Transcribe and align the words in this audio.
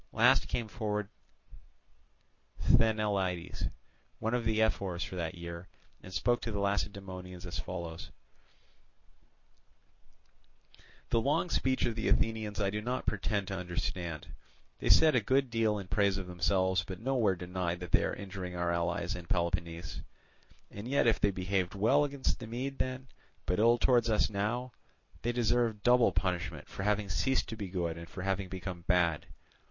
Last 0.13 0.47
came 0.47 0.67
forward 0.67 1.09
Sthenelaidas, 2.59 3.69
one 4.17 4.33
of 4.33 4.45
the 4.45 4.59
ephors 4.59 5.03
for 5.03 5.15
that 5.15 5.35
year, 5.35 5.67
and 6.01 6.11
spoke 6.11 6.41
to 6.41 6.51
the 6.51 6.57
Lacedaemonians 6.57 7.45
as 7.45 7.59
follows: 7.59 8.09
"The 11.09 11.21
long 11.21 11.51
speech 11.51 11.85
of 11.85 11.93
the 11.93 12.07
Athenians 12.07 12.59
I 12.59 12.71
do 12.71 12.81
not 12.81 13.05
pretend 13.05 13.47
to 13.49 13.55
understand. 13.59 14.29
They 14.79 14.89
said 14.89 15.13
a 15.13 15.21
good 15.21 15.51
deal 15.51 15.77
in 15.77 15.87
praise 15.87 16.17
of 16.17 16.25
themselves, 16.25 16.83
but 16.83 16.99
nowhere 16.99 17.35
denied 17.35 17.79
that 17.81 17.91
they 17.91 18.03
are 18.03 18.15
injuring 18.15 18.55
our 18.55 18.71
allies 18.71 19.15
and 19.15 19.29
Peloponnese. 19.29 20.01
And 20.71 20.87
yet 20.87 21.05
if 21.05 21.19
they 21.19 21.29
behaved 21.29 21.75
well 21.75 22.03
against 22.03 22.39
the 22.39 22.47
Mede 22.47 22.79
then, 22.79 23.07
but 23.45 23.59
ill 23.59 23.77
towards 23.77 24.09
us 24.09 24.31
now, 24.31 24.71
they 25.21 25.31
deserve 25.31 25.83
double 25.83 26.11
punishment 26.11 26.67
for 26.67 26.81
having 26.81 27.07
ceased 27.07 27.47
to 27.49 27.55
be 27.55 27.67
good 27.69 27.99
and 27.99 28.09
for 28.09 28.23
having 28.23 28.49
become 28.49 28.81
bad. 28.87 29.27